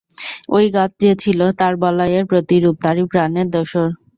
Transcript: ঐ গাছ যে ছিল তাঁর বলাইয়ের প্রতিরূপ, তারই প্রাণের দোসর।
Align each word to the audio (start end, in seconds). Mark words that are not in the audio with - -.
ঐ 0.51 0.61
গাছ 0.75 0.91
যে 1.03 1.11
ছিল 1.23 1.39
তাঁর 1.59 1.73
বলাইয়ের 1.83 2.23
প্রতিরূপ, 2.31 2.75
তারই 2.83 3.03
প্রাণের 3.11 3.47
দোসর। 3.53 3.87